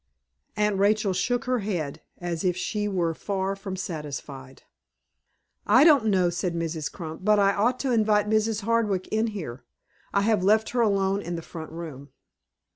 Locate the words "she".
2.57-2.87